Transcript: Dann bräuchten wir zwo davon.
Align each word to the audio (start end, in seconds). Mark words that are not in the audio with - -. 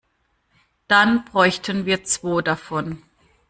Dann 0.87 1.25
bräuchten 1.25 1.85
wir 1.85 2.03
zwo 2.03 2.41
davon. 2.41 3.03